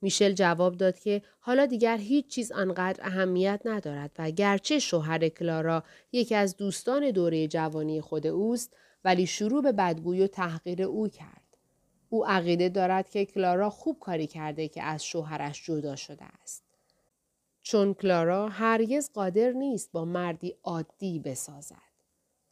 میشل 0.01 0.33
جواب 0.33 0.77
داد 0.77 0.99
که 0.99 1.23
حالا 1.39 1.67
دیگر 1.67 1.97
هیچ 1.97 2.27
چیز 2.27 2.53
آنقدر 2.53 3.01
اهمیت 3.05 3.61
ندارد 3.65 4.11
و 4.19 4.31
گرچه 4.31 4.79
شوهر 4.79 5.29
کلارا 5.29 5.85
یکی 6.13 6.35
از 6.35 6.57
دوستان 6.57 7.11
دوره 7.11 7.49
جوانی 7.49 8.01
خود 8.01 8.27
اوست 8.27 8.77
ولی 9.05 9.27
شروع 9.27 9.63
به 9.63 9.73
بدگویی 9.73 10.23
و 10.23 10.27
تحقیر 10.27 10.83
او 10.83 11.09
کرد. 11.09 11.57
او 12.11 12.27
عقیده 12.27 12.69
دارد 12.69 13.11
که 13.11 13.25
کلارا 13.25 13.71
خوب 13.71 13.99
کاری 13.99 14.27
کرده 14.27 14.69
که 14.69 14.83
از 14.83 15.05
شوهرش 15.05 15.65
جدا 15.65 15.97
شده 15.97 16.25
است. 16.43 16.70
چون 17.63 17.95
کلارا 17.95 18.49
هرگز 18.49 19.11
قادر 19.13 19.53
نیست 19.53 19.93
با 19.93 20.05
مردی 20.05 20.57
عادی 20.63 21.19
بسازد. 21.19 21.91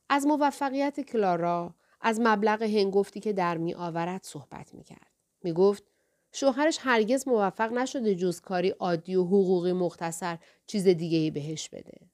از 0.09 0.27
موفقیت 0.27 1.01
کلارا 1.01 1.75
از 2.01 2.21
مبلغ 2.21 2.63
هنگفتی 2.63 3.21
که 3.21 3.33
در 3.33 3.57
می 3.57 3.75
آورد 3.75 4.23
صحبت 4.23 4.75
می 4.75 4.85
کرد. 4.85 5.11
می 5.43 5.53
گفت 5.53 5.85
شوهرش 6.33 6.79
هرگز 6.81 7.29
موفق 7.29 7.73
نشده 7.73 8.15
جز 8.15 8.41
کاری 8.41 8.69
عادی 8.69 9.17
و 9.17 9.25
حقوقی 9.25 9.73
مختصر 9.73 10.39
چیز 10.67 10.89
دیگه 10.89 11.19
ای 11.19 11.31
بهش 11.31 11.69
بده. 11.69 12.11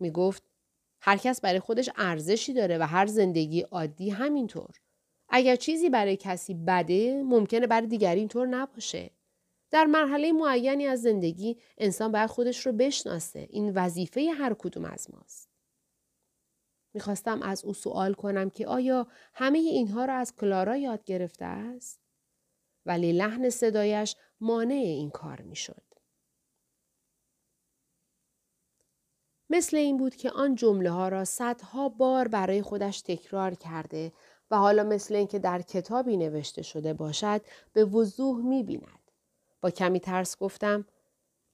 می 0.00 0.10
گفت 0.10 0.42
هر 1.00 1.16
کس 1.16 1.40
برای 1.40 1.60
خودش 1.60 1.90
ارزشی 1.96 2.52
داره 2.52 2.78
و 2.78 2.82
هر 2.82 3.06
زندگی 3.06 3.60
عادی 3.60 4.10
همینطور. 4.10 4.70
اگر 5.28 5.56
چیزی 5.56 5.90
برای 5.90 6.16
کسی 6.16 6.54
بده 6.54 7.22
ممکنه 7.22 7.66
برای 7.66 7.86
دیگری 7.86 8.18
اینطور 8.18 8.46
نباشه. 8.46 9.10
در 9.70 9.84
مرحله 9.84 10.32
معینی 10.32 10.86
از 10.86 11.02
زندگی 11.02 11.56
انسان 11.78 12.12
باید 12.12 12.30
خودش 12.30 12.66
رو 12.66 12.72
بشناسه. 12.72 13.46
این 13.50 13.72
وظیفه 13.74 14.30
هر 14.30 14.54
کدوم 14.54 14.84
از 14.84 15.10
ماست. 15.14 15.48
می‌خواستم 16.94 17.42
از 17.42 17.64
او 17.64 17.74
سوال 17.74 18.14
کنم 18.14 18.50
که 18.50 18.66
آیا 18.66 19.06
همه 19.34 19.58
اینها 19.58 20.04
را 20.04 20.14
از 20.14 20.36
کلارا 20.36 20.76
یاد 20.76 21.04
گرفته 21.04 21.44
است؟ 21.44 22.00
ولی 22.86 23.12
لحن 23.12 23.50
صدایش 23.50 24.16
مانع 24.40 24.74
این 24.74 25.10
کار 25.10 25.40
می‌شد. 25.40 25.82
مثل 29.50 29.76
این 29.76 29.96
بود 29.96 30.16
که 30.16 30.30
آن 30.30 30.54
جمله 30.54 30.90
ها 30.90 31.08
را 31.08 31.24
صدها 31.24 31.88
بار 31.88 32.28
برای 32.28 32.62
خودش 32.62 33.00
تکرار 33.00 33.54
کرده 33.54 34.12
و 34.50 34.56
حالا 34.56 34.84
مثل 34.84 35.14
اینکه 35.14 35.38
در 35.38 35.62
کتابی 35.62 36.16
نوشته 36.16 36.62
شده 36.62 36.94
باشد 36.94 37.40
به 37.72 37.84
وضوح 37.84 38.44
می 38.46 38.62
بیند. 38.62 38.97
با 39.60 39.70
کمی 39.70 40.00
ترس 40.00 40.36
گفتم 40.36 40.86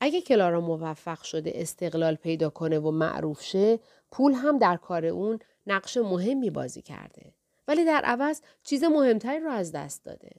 اگه 0.00 0.20
کلارا 0.20 0.60
موفق 0.60 1.22
شده 1.22 1.52
استقلال 1.54 2.14
پیدا 2.14 2.50
کنه 2.50 2.78
و 2.78 2.90
معروف 2.90 3.42
شه 3.42 3.80
پول 4.10 4.32
هم 4.32 4.58
در 4.58 4.76
کار 4.76 5.06
اون 5.06 5.38
نقش 5.66 5.96
مهمی 5.96 6.50
بازی 6.50 6.82
کرده. 6.82 7.34
ولی 7.68 7.84
در 7.84 8.02
عوض 8.04 8.40
چیز 8.62 8.84
مهمتری 8.84 9.40
رو 9.40 9.50
از 9.50 9.72
دست 9.72 10.04
داده. 10.04 10.30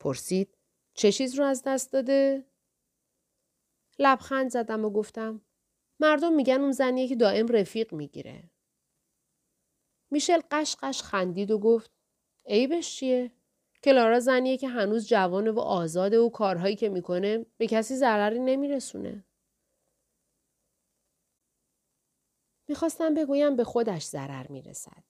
پرسید 0.00 0.54
چه 0.94 1.12
چیز 1.12 1.34
رو 1.34 1.44
از 1.44 1.62
دست 1.66 1.92
داده؟ 1.92 2.44
لبخند 3.98 4.50
زدم 4.50 4.84
و 4.84 4.90
گفتم 4.90 5.40
مردم 6.00 6.32
میگن 6.32 6.60
اون 6.60 6.72
زنیه 6.72 7.08
که 7.08 7.16
دائم 7.16 7.46
رفیق 7.48 7.94
می‌گیره. 7.94 8.50
میشل 10.10 10.40
قشقش 10.50 11.02
خندید 11.02 11.50
و 11.50 11.58
گفت 11.58 11.90
عیبش 12.46 12.96
چیه؟ 12.96 13.32
کلارا 13.84 14.20
زنیه 14.20 14.56
که 14.56 14.68
هنوز 14.68 15.08
جوانه 15.08 15.50
و 15.50 15.60
آزاده 15.60 16.18
و 16.18 16.28
کارهایی 16.28 16.76
که 16.76 16.88
می‌کنه 16.88 17.46
به 17.58 17.66
کسی 17.66 17.96
ضرری 17.96 18.38
نمیرسونه. 18.38 19.24
می‌خواستم 22.68 23.14
بگویم 23.14 23.56
به 23.56 23.64
خودش 23.64 24.04
ضرر 24.04 24.46
می‌رسد. 24.48 25.02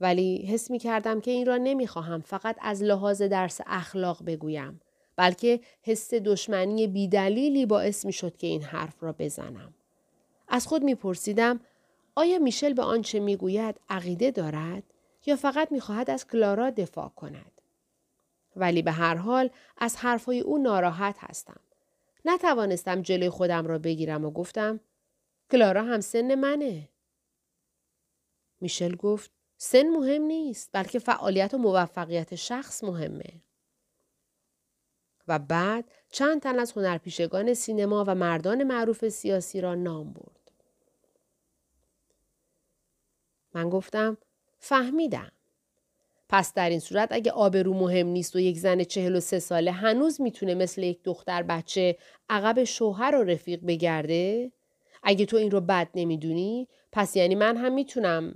ولی 0.00 0.46
حس 0.46 0.70
می 0.70 0.78
کردم 0.78 1.20
که 1.20 1.30
این 1.30 1.46
را 1.46 1.56
نمی‌خواهم 1.56 2.20
فقط 2.20 2.56
از 2.60 2.82
لحاظ 2.82 3.22
درس 3.22 3.60
اخلاق 3.66 4.24
بگویم 4.24 4.80
بلکه 5.16 5.60
حس 5.82 6.14
دشمنی 6.14 6.86
بیدلیلی 6.86 7.66
باعث 7.66 8.04
می 8.04 8.12
شد 8.12 8.36
که 8.36 8.46
این 8.46 8.62
حرف 8.62 9.02
را 9.02 9.14
بزنم. 9.18 9.74
از 10.48 10.66
خود 10.66 10.82
میپرسیدم 10.82 11.60
آیا 12.14 12.38
میشل 12.38 12.72
به 12.72 12.82
آنچه 12.82 13.20
می‌گوید 13.20 13.80
عقیده 13.88 14.30
دارد 14.30 14.82
یا 15.26 15.36
فقط 15.36 15.72
می‌خواهد 15.72 16.10
از 16.10 16.26
کلارا 16.26 16.70
دفاع 16.70 17.08
کند؟ 17.08 17.57
ولی 18.58 18.82
به 18.82 18.92
هر 18.92 19.14
حال 19.14 19.50
از 19.76 19.96
حرفهای 19.96 20.40
او 20.40 20.58
ناراحت 20.58 21.16
هستم. 21.18 21.60
نتوانستم 22.24 23.02
جلوی 23.02 23.30
خودم 23.30 23.66
را 23.66 23.78
بگیرم 23.78 24.24
و 24.24 24.30
گفتم 24.30 24.80
کلارا 25.50 25.82
هم 25.82 26.00
سن 26.00 26.34
منه. 26.34 26.88
میشل 28.60 28.96
گفت 28.96 29.30
سن 29.56 29.88
مهم 29.88 30.22
نیست 30.22 30.70
بلکه 30.72 30.98
فعالیت 30.98 31.54
و 31.54 31.58
موفقیت 31.58 32.34
شخص 32.34 32.84
مهمه. 32.84 33.42
و 35.28 35.38
بعد 35.38 35.84
چند 36.10 36.42
تن 36.42 36.58
از 36.58 36.72
هنرپیشگان 36.72 37.54
سینما 37.54 38.04
و 38.06 38.14
مردان 38.14 38.64
معروف 38.64 39.08
سیاسی 39.08 39.60
را 39.60 39.74
نام 39.74 40.12
برد. 40.12 40.52
من 43.54 43.70
گفتم 43.70 44.16
فهمیدم. 44.58 45.32
پس 46.28 46.54
در 46.54 46.70
این 46.70 46.80
صورت 46.80 47.08
اگه 47.10 47.32
آبرو 47.32 47.74
مهم 47.74 48.06
نیست 48.06 48.36
و 48.36 48.40
یک 48.40 48.58
زن 48.58 48.84
چهل 48.84 49.16
و 49.16 49.20
سه 49.20 49.38
ساله 49.38 49.72
هنوز 49.72 50.20
می‌تونه 50.20 50.54
مثل 50.54 50.82
یک 50.82 51.02
دختر 51.02 51.42
بچه 51.42 51.96
عقب 52.28 52.64
شوهر 52.64 53.14
و 53.14 53.22
رفیق 53.22 53.60
بگرده؟ 53.66 54.52
اگه 55.02 55.26
تو 55.26 55.36
این 55.36 55.50
رو 55.50 55.60
بد 55.60 55.88
نمی‌دونی 55.94 56.68
پس 56.92 57.16
یعنی 57.16 57.34
من 57.34 57.56
هم 57.56 57.72
می‌تونم 57.72 58.34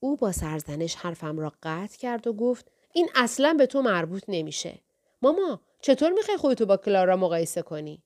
او 0.00 0.16
با 0.16 0.32
سرزنش 0.32 0.94
حرفم 0.94 1.38
را 1.38 1.52
قطع 1.62 1.98
کرد 1.98 2.26
و 2.26 2.32
گفت 2.32 2.70
این 2.92 3.08
اصلا 3.14 3.54
به 3.58 3.66
تو 3.66 3.82
مربوط 3.82 4.22
نمیشه. 4.28 4.78
ماما 5.22 5.60
چطور 5.80 6.12
می‌خوای 6.12 6.36
خودتو 6.36 6.66
با 6.66 6.76
کلارا 6.76 7.16
مقایسه 7.16 7.62
کنی؟ 7.62 8.02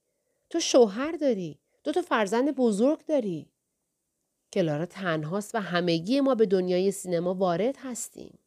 تو 0.50 0.60
شوهر 0.60 1.12
داری. 1.12 1.58
دو 1.84 1.92
تا 1.92 2.02
فرزند 2.02 2.54
بزرگ 2.54 3.06
داری. 3.06 3.50
کلارا 4.52 4.86
تنهاست 4.86 5.54
و 5.54 5.58
همگی 5.58 6.20
ما 6.20 6.34
به 6.34 6.46
دنیای 6.46 6.90
سینما 6.90 7.34
وارد 7.34 7.76
هستیم. 7.82 8.38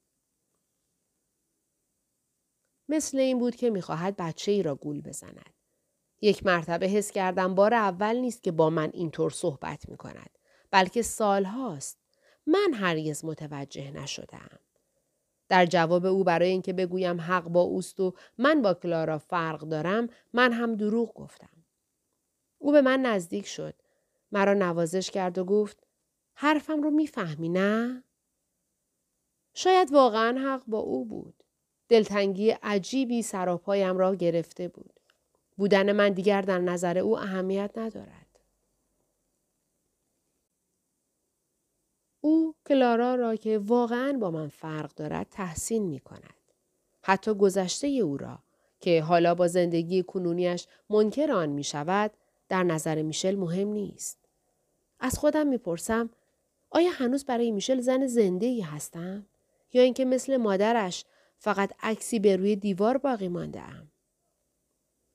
مثل 2.89 3.17
این 3.17 3.39
بود 3.39 3.55
که 3.55 3.69
می‌خواهد 3.69 4.15
بچه 4.17 4.51
ای 4.51 4.63
را 4.63 4.75
گول 4.75 5.01
بزند. 5.01 5.53
یک 6.21 6.45
مرتبه 6.45 6.87
حس 6.87 7.11
کردم 7.11 7.55
بار 7.55 7.73
اول 7.73 8.15
نیست 8.15 8.43
که 8.43 8.51
با 8.51 8.69
من 8.69 8.89
اینطور 8.93 9.31
صحبت 9.31 9.89
می 9.89 9.97
کند. 9.97 10.29
بلکه 10.71 11.01
سال 11.01 11.45
هاست. 11.45 11.97
من 12.45 12.73
هرگز 12.73 13.25
متوجه 13.25 13.91
نشدم. 13.91 14.59
در 15.49 15.65
جواب 15.65 16.05
او 16.05 16.23
برای 16.23 16.49
اینکه 16.49 16.73
بگویم 16.73 17.21
حق 17.21 17.43
با 17.43 17.61
اوست 17.61 17.99
و 17.99 18.13
من 18.37 18.61
با 18.61 18.73
کلارا 18.73 19.17
فرق 19.17 19.59
دارم 19.59 20.09
من 20.33 20.53
هم 20.53 20.75
دروغ 20.75 21.13
گفتم. 21.13 21.63
او 22.57 22.71
به 22.71 22.81
من 22.81 23.01
نزدیک 23.01 23.47
شد. 23.47 23.73
مرا 24.31 24.53
نوازش 24.53 25.11
کرد 25.11 25.37
و 25.37 25.43
گفت 25.43 25.83
حرفم 26.33 26.81
رو 26.83 26.91
می‌فهمی 26.91 27.49
نه؟ 27.49 28.03
شاید 29.53 29.93
واقعا 29.93 30.39
حق 30.39 30.63
با 30.67 30.77
او 30.77 31.05
بود. 31.05 31.42
دلتنگی 31.93 32.49
عجیبی 32.49 33.21
سراپایم 33.21 33.97
را 33.97 34.15
گرفته 34.15 34.67
بود. 34.67 34.99
بودن 35.57 35.91
من 35.91 36.09
دیگر 36.09 36.41
در 36.41 36.59
نظر 36.59 36.97
او 36.97 37.19
اهمیت 37.19 37.71
ندارد. 37.75 38.39
او 42.21 42.55
کلارا 42.67 43.15
را 43.15 43.35
که 43.35 43.57
واقعا 43.57 44.17
با 44.21 44.31
من 44.31 44.47
فرق 44.47 44.93
دارد 44.95 45.27
تحسین 45.31 45.83
می 45.83 45.99
کند. 45.99 46.33
حتی 47.01 47.33
گذشته 47.33 47.87
او 47.87 48.17
را 48.17 48.39
که 48.79 49.01
حالا 49.01 49.35
با 49.35 49.47
زندگی 49.47 50.03
کنونیش 50.03 50.67
منکر 50.89 51.31
آن 51.31 51.49
می 51.49 51.63
شود 51.63 52.11
در 52.49 52.63
نظر 52.63 53.01
میشل 53.01 53.35
مهم 53.35 53.67
نیست. 53.67 54.17
از 54.99 55.19
خودم 55.19 55.47
می‌پرسم 55.47 56.09
آیا 56.69 56.91
هنوز 56.91 57.25
برای 57.25 57.51
میشل 57.51 57.81
زن 57.81 58.07
زنده 58.07 58.65
هستم؟ 58.65 59.25
یا 59.73 59.81
اینکه 59.81 60.05
مثل 60.05 60.37
مادرش 60.37 61.05
فقط 61.43 61.71
عکسی 61.81 62.19
به 62.19 62.35
روی 62.35 62.55
دیوار 62.55 62.97
باقی 62.97 63.27
مانده 63.27 63.61
ام؟ 63.61 63.91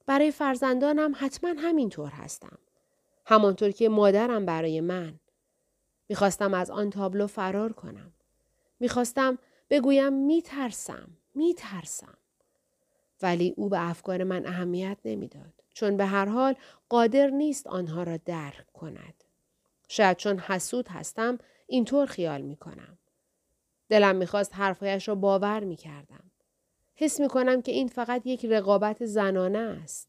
برای 0.06 0.30
فرزندانم 0.30 1.12
حتما 1.16 1.54
همینطور 1.58 2.11
هستم. 2.11 2.58
همانطور 3.26 3.70
که 3.70 3.88
مادرم 3.88 4.47
برای 4.47 4.80
من. 4.80 5.20
می‌خواستم 6.08 6.54
از 6.54 6.70
آن 6.70 6.90
تابلو 6.90 7.26
فرار 7.26 7.73
کنم. 7.73 8.12
می‌خواستم 8.80 9.38
بگویم 9.70 10.12
میترسم. 10.12 11.08
می 11.35 11.54
ترسم. 11.54 12.18
ولی 13.23 13.54
او 13.56 13.68
به 13.68 13.90
افکار 13.90 14.25
من 14.25 14.47
اهمیت 14.47 14.99
نمی‌داد 15.04 15.54
چون 15.75 15.97
به 15.97 16.04
هر 16.06 16.26
حال 16.26 16.54
قادر 16.88 17.30
نیست 17.30 17.66
آنها 17.66 18.02
را 18.02 18.16
درک 18.16 18.73
کند. 18.73 19.25
شاید 19.88 20.16
چون 20.16 20.38
حسود 20.38 20.88
هستم 20.88 21.38
اینطور 21.66 22.06
خیال 22.06 22.42
می 22.42 22.56
کنم. 22.56 22.98
دلم 23.88 24.16
می‌خواست 24.16 24.54
حرفهایش 24.54 25.09
را 25.09 25.14
باور 25.14 25.64
می 25.64 25.76
کردم. 25.76 26.30
حس 26.95 27.21
می 27.21 27.28
کنم 27.28 27.62
که 27.62 27.73
این 27.73 27.88
فقط 27.88 28.26
یک 28.26 28.45
رقابت 28.45 29.07
زنانه 29.07 29.59
است. 29.59 30.09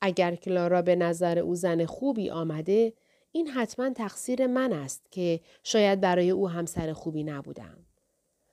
اگر 0.00 0.34
کلارا 0.34 0.82
به 0.82 0.96
نظر 0.96 1.38
او 1.38 1.54
زن 1.54 1.86
خوبی 1.86 2.30
آمده 2.30 2.92
این 3.32 3.48
حتما 3.48 3.90
تقصیر 3.90 4.46
من 4.46 4.72
است 4.72 5.06
که 5.10 5.40
شاید 5.62 6.00
برای 6.00 6.30
او 6.30 6.48
همسر 6.48 6.92
خوبی 6.92 7.24
نبودم. 7.24 7.86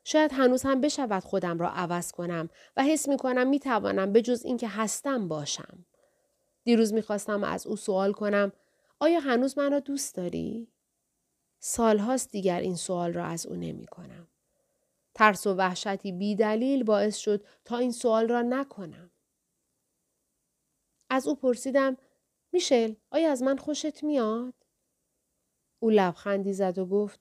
شاید 0.03 0.31
هنوز 0.33 0.63
هم 0.63 0.81
بشود 0.81 1.23
خودم 1.23 1.59
را 1.59 1.69
عوض 1.69 2.11
کنم 2.11 2.49
و 2.77 2.83
حس 2.83 3.09
می 3.09 3.17
کنم 3.17 3.47
می 3.47 3.59
توانم 3.59 4.13
به 4.13 4.21
جز 4.21 4.45
اینکه 4.45 4.67
هستم 4.67 5.27
باشم. 5.27 5.85
دیروز 6.63 6.93
می‌خواستم 6.93 7.43
از 7.43 7.67
او 7.67 7.75
سوال 7.75 8.13
کنم 8.13 8.51
آیا 8.99 9.19
هنوز 9.19 9.57
من 9.57 9.71
را 9.71 9.79
دوست 9.79 10.15
داری؟ 10.15 10.67
سالهاست 11.59 12.31
دیگر 12.31 12.59
این 12.59 12.75
سوال 12.75 13.13
را 13.13 13.25
از 13.25 13.45
او 13.45 13.55
نمی 13.55 13.85
کنم. 13.85 14.27
ترس 15.13 15.47
و 15.47 15.53
وحشتی 15.53 16.11
بی 16.11 16.35
دلیل 16.35 16.83
باعث 16.83 17.17
شد 17.17 17.45
تا 17.65 17.77
این 17.77 17.91
سوال 17.91 18.27
را 18.27 18.41
نکنم. 18.41 19.11
از 21.09 21.27
او 21.27 21.35
پرسیدم 21.35 21.97
میشل 22.51 22.93
آیا 23.11 23.31
از 23.31 23.43
من 23.43 23.57
خوشت 23.57 24.03
میاد؟ 24.03 24.53
او 25.79 25.89
لبخندی 25.89 26.53
زد 26.53 26.77
و 26.77 26.85
گفت 26.85 27.19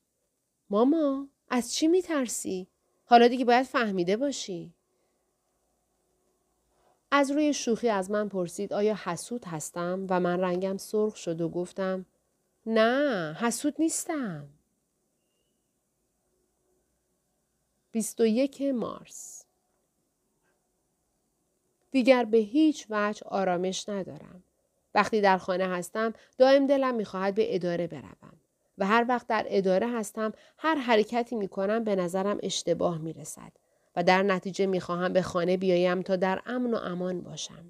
ماما 0.71 1.29
از 1.49 1.75
چی 1.75 1.89
میترسی؟ 1.89 2.69
حالا 3.05 3.29
دیگه 3.29 3.45
باید 3.45 3.67
فهمیده 3.67 4.17
باشی. 4.17 4.75
از 7.11 7.31
روی 7.31 7.55
شوخی 7.55 7.89
از 7.89 8.11
من 8.11 8.29
پرسید 8.29 8.73
آیا 8.73 8.99
حسود 9.05 9.45
هستم 9.45 10.07
و 10.11 10.21
من 10.21 10.41
رنگم 10.41 10.77
سرخ 10.77 11.17
شد 11.17 11.41
و 11.41 11.49
گفتم 11.49 12.07
نه 12.67 13.33
حسود 13.41 13.75
نیستم. 13.79 14.49
21 17.93 18.63
مارس 18.63 19.45
دیگر 21.91 22.25
به 22.25 22.39
هیچ 22.39 22.87
وجه 22.91 23.23
آرامش 23.27 23.89
ندارم. 23.89 24.43
وقتی 24.95 25.21
در 25.21 25.39
خانه 25.39 25.69
هستم 25.69 26.13
دائم 26.39 26.67
دلم 26.67 26.95
می‌خواهد 26.95 27.35
به 27.35 27.55
اداره 27.55 27.87
بروم. 27.87 28.41
و 28.79 28.87
هر 28.87 29.07
وقت 29.09 29.27
در 29.27 29.47
اداره 29.49 29.89
هستم 29.89 30.33
هر 30.59 30.75
حرکتی 30.75 31.37
می 31.37 31.49
کنم 31.49 31.85
به 31.85 31.97
نظرم 31.97 32.39
اشتباه 32.43 32.99
می 32.99 33.13
رسد 33.13 33.53
و 33.97 34.03
در 34.03 34.23
نتیجه 34.23 34.67
می 34.67 34.81
خواهم 34.81 35.13
به 35.13 35.23
خانه 35.23 35.57
بیایم 35.57 36.03
تا 36.03 36.17
در 36.17 36.43
امن 36.47 36.75
و 36.75 36.77
امان 36.77 37.21
باشم. 37.21 37.65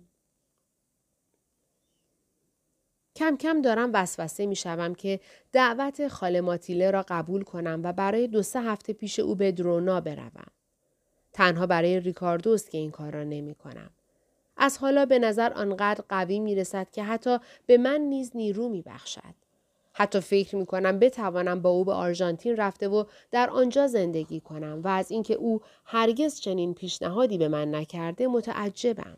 کم 3.16 3.36
کم 3.36 3.62
دارم 3.62 3.90
وسوسه 3.94 4.46
می 4.46 4.56
شوم 4.56 4.94
که 4.94 5.20
دعوت 5.52 6.08
خاله 6.08 6.40
ماتیله 6.40 6.90
را 6.90 7.04
قبول 7.08 7.42
کنم 7.42 7.80
و 7.84 7.92
برای 7.92 8.28
دو 8.28 8.42
سه 8.42 8.60
هفته 8.60 8.92
پیش 8.92 9.18
او 9.18 9.34
به 9.34 9.52
درونا 9.52 10.00
بروم. 10.00 10.46
تنها 11.32 11.66
برای 11.66 12.00
ریکاردوست 12.00 12.70
که 12.70 12.78
این 12.78 12.90
کار 12.90 13.12
را 13.12 13.24
نمی 13.24 13.54
کنم. 13.54 13.90
از 14.56 14.78
حالا 14.78 15.06
به 15.06 15.18
نظر 15.18 15.52
آنقدر 15.52 16.04
قوی 16.08 16.40
می 16.40 16.54
رسد 16.54 16.90
که 16.90 17.04
حتی 17.04 17.38
به 17.66 17.78
من 17.78 18.00
نیز 18.00 18.30
نیرو 18.34 18.68
می 18.68 18.82
بخشد. 18.82 19.34
حتی 19.92 20.20
فکر 20.20 20.56
می 20.56 20.66
کنم 20.66 20.98
بتوانم 20.98 21.62
با 21.62 21.70
او 21.70 21.84
به 21.84 21.92
آرژانتین 21.92 22.56
رفته 22.56 22.88
و 22.88 23.04
در 23.30 23.50
آنجا 23.50 23.86
زندگی 23.86 24.40
کنم 24.40 24.80
و 24.84 24.88
از 24.88 25.10
اینکه 25.10 25.34
او 25.34 25.60
هرگز 25.84 26.40
چنین 26.40 26.74
پیشنهادی 26.74 27.38
به 27.38 27.48
من 27.48 27.74
نکرده 27.74 28.26
متعجبم. 28.26 29.16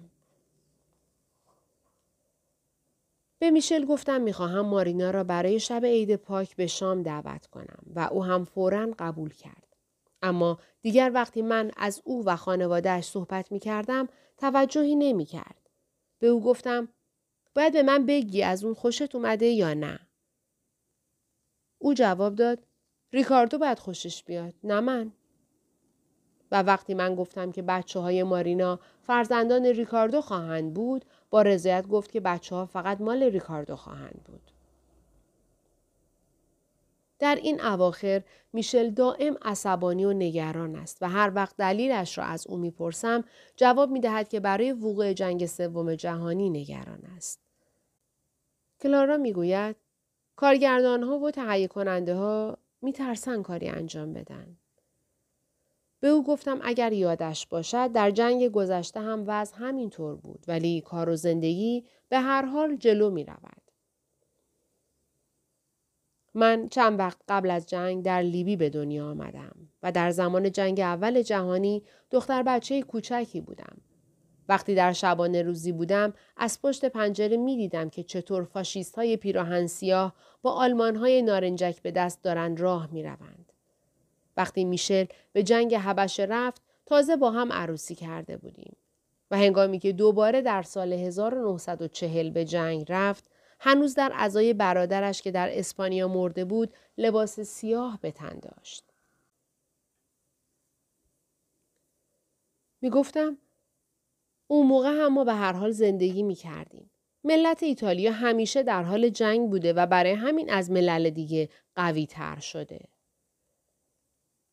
به 3.39 3.51
میشل 3.51 3.85
گفتم 3.85 4.21
می‌خواهم 4.21 4.67
مارینا 4.67 5.11
را 5.11 5.25
برای 5.25 5.61
شب 5.61 5.85
عید 5.85 6.17
پاک 6.17 6.57
به 6.57 6.67
شام 6.67 7.03
دعوت 7.03 7.47
کنم 7.47 7.83
و 7.95 8.01
او 8.01 8.25
هم 8.25 8.45
فورا 8.45 8.95
قبول 8.99 9.35
کرد. 9.35 9.77
اما 10.23 10.59
دیگر 10.83 11.11
وقتی 11.15 11.43
من 11.43 11.71
از 11.77 12.03
او 12.05 12.25
و 12.27 12.37
خانوادهش 12.37 13.05
صحبت 13.05 13.53
می 13.53 13.59
کردم 13.59 14.09
توجهی 14.37 14.97
نمی 14.97 15.25
کرد. 15.25 15.71
به 16.19 16.27
او 16.27 16.43
گفتم 16.43 16.89
باید 17.55 17.73
به 17.73 17.83
من 17.83 18.07
بگی 18.07 18.43
از 18.43 18.65
اون 18.65 18.75
خوشت 18.75 19.15
اومده 19.15 19.47
یا 19.47 19.75
نه. 19.75 20.01
او 21.79 21.95
جواب 21.95 22.35
داد 22.35 22.63
ریکاردو 23.13 23.59
باید 23.59 23.79
خوشش 23.79 24.25
بیاد 24.25 24.55
نه 24.65 24.81
من 24.81 25.13
و 26.53 26.63
وقتی 26.63 26.95
من 26.95 27.15
گفتم 27.15 27.53
که 27.53 27.63
بچه 27.63 28.01
های 28.01 28.23
مارینا 28.23 28.81
فرزندان 29.03 29.67
ریکاردو 29.67 30.21
خواهند 30.21 30.75
بود 30.75 31.05
با 31.31 31.43
رضایت 31.43 31.87
گفت 31.87 32.13
که 32.13 32.21
بچه 32.21 32.55
ها 32.55 32.67
فقط 32.67 33.01
مال 33.01 33.23
ریکاردو 33.23 33.77
خواهند 33.77 34.21
بود. 34.25 34.51
در 37.19 37.35
این 37.35 37.61
اواخر 37.61 38.23
میشل 38.53 38.91
دائم 38.91 39.37
عصبانی 39.43 40.05
و 40.05 40.13
نگران 40.13 40.77
است 40.77 40.99
و 41.01 41.09
هر 41.09 41.33
وقت 41.35 41.57
دلیلش 41.57 42.19
را 42.19 42.25
از 42.25 42.47
او 42.47 42.57
می‌پرسم 42.57 43.25
جواب 43.57 43.91
می‌دهد 43.91 44.29
که 44.29 44.41
برای 44.41 44.73
وقوع 44.73 45.13
جنگ 45.13 45.47
سوم 45.47 45.95
جهانی 45.95 46.51
نگران 46.51 47.03
است. 47.17 47.41
کلارا 48.81 49.17
می‌گوید 49.17 49.77
کارگردان 50.37 51.03
ها 51.03 51.19
و 51.19 51.31
تهیه 51.31 51.69
کننده 51.69 52.15
ها 52.15 52.59
می 52.83 52.93
ترسن 52.93 53.43
کاری 53.43 53.69
انجام 53.69 54.13
بدن. 54.13 54.57
به 56.01 56.09
او 56.09 56.25
گفتم 56.25 56.59
اگر 56.63 56.93
یادش 56.93 57.47
باشد 57.47 57.93
در 57.93 58.11
جنگ 58.11 58.49
گذشته 58.49 59.01
هم 59.01 59.25
وضع 59.27 59.57
همینطور 59.57 60.17
بود 60.17 60.45
ولی 60.49 60.81
کار 60.81 61.09
و 61.09 61.17
زندگی 61.17 61.85
به 62.09 62.19
هر 62.19 62.45
حال 62.45 62.77
جلو 62.77 63.11
می 63.11 63.25
رود. 63.25 63.63
من 66.35 66.69
چند 66.69 66.99
وقت 66.99 67.19
قبل 67.29 67.51
از 67.51 67.67
جنگ 67.67 68.05
در 68.05 68.23
لیبی 68.23 68.57
به 68.57 68.71
دنیا 68.71 69.11
آمدم 69.11 69.57
و 69.83 69.93
در 69.93 70.11
زمان 70.11 70.53
جنگ 70.53 70.81
اول 70.81 71.23
جهانی 71.23 71.83
دختر 72.11 72.43
بچه 72.43 72.83
کوچکی 72.83 73.41
بودم. 73.41 73.77
وقتی 74.49 74.75
در 74.75 74.93
شبانه 74.93 75.43
روزی 75.43 75.73
بودم 75.73 76.15
از 76.37 76.63
پشت 76.63 76.85
پنجره 76.85 77.37
می 77.37 77.57
دیدم 77.57 77.91
که 77.91 78.03
چطور 78.03 78.45
فاشیست 78.45 78.95
های 78.95 79.17
پیراهن 79.17 79.67
سیاه 79.67 80.15
با 80.43 80.53
آلمان 80.53 80.97
های 80.97 81.23
نارنجک 81.23 81.83
به 81.83 81.91
دست 81.91 82.23
دارند 82.23 82.61
راه 82.61 82.89
می 82.93 83.03
روند. 83.03 83.48
وقتی 84.39 84.65
میشل 84.65 85.05
به 85.33 85.43
جنگ 85.43 85.75
حبشه 85.75 86.25
رفت 86.25 86.63
تازه 86.87 87.17
با 87.17 87.31
هم 87.31 87.53
عروسی 87.53 87.95
کرده 87.95 88.37
بودیم. 88.37 88.77
و 89.31 89.37
هنگامی 89.37 89.79
که 89.79 89.93
دوباره 89.93 90.43
در 90.43 90.63
سال 90.63 90.93
1940 90.93 92.31
به 92.31 92.45
جنگ 92.45 92.87
رفت 92.89 93.31
هنوز 93.61 93.95
در 93.95 94.13
ازای 94.15 94.53
برادرش 94.53 95.23
که 95.23 95.31
در 95.31 95.59
اسپانیا 95.59 96.09
مرده 96.09 96.45
بود 96.45 96.75
لباس 96.99 97.41
سیاه 97.41 97.99
به 98.03 98.11
تن 98.11 98.39
داشت. 98.39 98.85
می 102.81 102.91
گفتم 102.91 103.39
اون 104.47 104.67
موقع 104.67 104.89
هم 104.89 105.15
ما 105.15 105.25
به 105.25 105.35
هر 105.35 105.53
حال 105.53 105.71
زندگی 105.71 106.23
می 106.23 106.35
کردیم. 106.35 106.91
ملت 107.25 107.63
ایتالیا 107.63 108.13
همیشه 108.13 108.63
در 108.63 108.83
حال 108.83 109.09
جنگ 109.09 109.51
بوده 109.51 109.73
و 109.73 109.87
برای 109.87 110.13
همین 110.13 110.51
از 110.51 110.71
ملل 110.71 111.11
دیگه 111.11 111.49
قوی 111.75 112.07
تر 112.07 112.41
شده. 112.41 112.81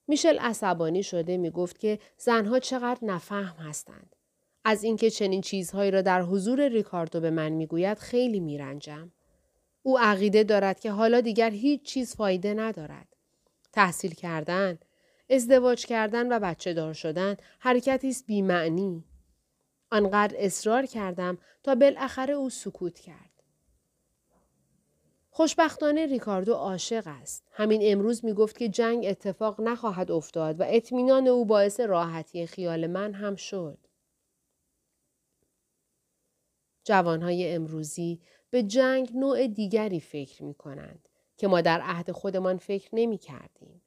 میشل 0.07 0.39
عصبانی 0.39 1.03
شده 1.03 1.37
می 1.37 1.49
گفت 1.49 1.79
که 1.79 1.99
زنها 2.17 2.59
چقدر 2.59 2.99
نفهم 3.01 3.67
هستند. 3.67 4.15
از 4.63 4.83
اینکه 4.83 5.09
چنین 5.09 5.41
چیزهایی 5.41 5.91
را 5.91 6.01
در 6.01 6.21
حضور 6.21 6.67
ریکاردو 6.67 7.19
به 7.19 7.29
من 7.29 7.49
می‌گوید 7.49 7.99
خیلی 7.99 8.39
میرنجم. 8.39 9.11
او 9.83 9.99
عقیده 9.99 10.43
دارد 10.43 10.79
که 10.79 10.91
حالا 10.91 11.21
دیگر 11.21 11.49
هیچ 11.49 11.81
چیز 11.81 12.15
فایده 12.15 12.53
ندارد. 12.53 13.07
تحصیل 13.73 14.13
کردن، 14.13 14.79
ازدواج 15.29 15.85
کردن 15.85 16.31
و 16.31 16.39
بچه 16.39 16.73
دار 16.73 16.93
شدن 16.93 17.37
حرکتی 17.59 18.09
است 18.09 18.25
بیمعنی. 18.25 19.03
آنقدر 19.91 20.35
اصرار 20.39 20.85
کردم 20.85 21.37
تا 21.63 21.75
بالاخره 21.75 22.33
او 22.33 22.49
سکوت 22.49 22.99
کرد. 22.99 23.34
خوشبختانه 25.35 26.05
ریکاردو 26.05 26.53
عاشق 26.53 27.03
است. 27.07 27.47
همین 27.51 27.81
امروز 27.83 28.25
می 28.25 28.33
گفت 28.33 28.57
که 28.57 28.69
جنگ 28.69 29.05
اتفاق 29.05 29.61
نخواهد 29.61 30.11
افتاد 30.11 30.59
و 30.59 30.63
اطمینان 30.67 31.27
او 31.27 31.45
باعث 31.45 31.79
راحتی 31.79 32.47
خیال 32.47 32.87
من 32.87 33.13
هم 33.13 33.35
شد. 33.35 33.77
جوانهای 36.83 37.53
امروزی 37.53 38.21
به 38.49 38.63
جنگ 38.63 39.11
نوع 39.15 39.47
دیگری 39.47 39.99
فکر 39.99 40.43
می 40.43 40.53
کنند 40.53 41.09
که 41.37 41.47
ما 41.47 41.61
در 41.61 41.81
عهد 41.81 42.11
خودمان 42.11 42.57
فکر 42.57 42.89
نمی 42.93 43.17
کردیم. 43.17 43.81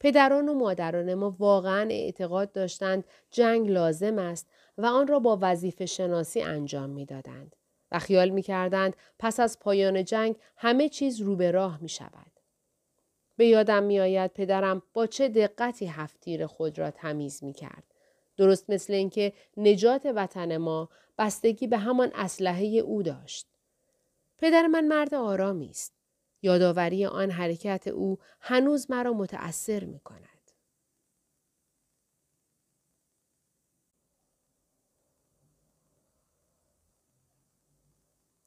پدران 0.00 0.48
و 0.48 0.54
مادران 0.54 1.14
ما 1.14 1.36
واقعا 1.38 1.88
اعتقاد 1.90 2.52
داشتند 2.52 3.04
جنگ 3.30 3.70
لازم 3.70 4.18
است 4.18 4.48
و 4.78 4.86
آن 4.86 5.06
را 5.06 5.18
با 5.18 5.38
وظیفه 5.40 5.86
شناسی 5.86 6.42
انجام 6.42 6.90
می 6.90 7.04
دادند 7.04 7.56
و 7.94 7.98
خیال 7.98 8.28
می 8.28 8.42
کردند 8.42 8.96
پس 9.18 9.40
از 9.40 9.58
پایان 9.58 10.04
جنگ 10.04 10.36
همه 10.56 10.88
چیز 10.88 11.20
رو 11.20 11.36
به 11.36 11.50
راه 11.50 11.78
می 11.82 11.88
شود. 11.88 12.32
به 13.36 13.46
یادم 13.46 13.82
میآید 13.82 14.32
پدرم 14.32 14.82
با 14.92 15.06
چه 15.06 15.28
دقتی 15.28 15.86
هفتیر 15.86 16.46
خود 16.46 16.78
را 16.78 16.90
تمیز 16.90 17.44
می 17.44 17.52
کرد. 17.52 17.84
درست 18.36 18.70
مثل 18.70 18.92
اینکه 18.92 19.32
نجات 19.56 20.06
وطن 20.14 20.56
ما 20.56 20.88
بستگی 21.18 21.66
به 21.66 21.78
همان 21.78 22.10
اسلحه 22.14 22.66
او 22.66 23.02
داشت. 23.02 23.46
پدر 24.38 24.66
من 24.66 24.86
مرد 24.86 25.14
آرامی 25.14 25.70
است. 25.70 25.92
یادآوری 26.42 27.06
آن 27.06 27.30
حرکت 27.30 27.86
او 27.86 28.18
هنوز 28.40 28.90
مرا 28.90 29.12
متأثر 29.12 29.84
می 29.84 30.00
کند. 30.00 30.33